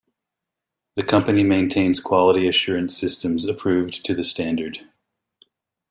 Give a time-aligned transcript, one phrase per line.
[0.95, 4.79] The company maintains quality assurance systems approved to the standard.